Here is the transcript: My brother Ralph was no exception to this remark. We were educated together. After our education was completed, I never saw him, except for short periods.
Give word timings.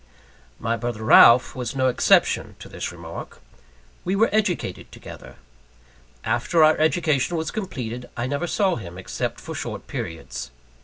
My 0.59 0.77
brother 0.77 1.03
Ralph 1.03 1.55
was 1.55 1.75
no 1.75 1.85
exception 1.87 2.55
to 2.57 2.67
this 2.67 2.91
remark. 2.91 3.39
We 4.03 4.15
were 4.15 4.29
educated 4.31 4.91
together. 4.91 5.35
After 6.23 6.63
our 6.63 6.75
education 6.79 7.37
was 7.37 7.51
completed, 7.51 8.09
I 8.17 8.25
never 8.25 8.47
saw 8.47 8.77
him, 8.77 8.97
except 8.97 9.39
for 9.39 9.53
short 9.53 9.85
periods. 9.85 10.49